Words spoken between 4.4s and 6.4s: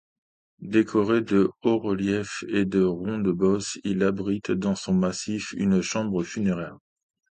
dans son massif une chambre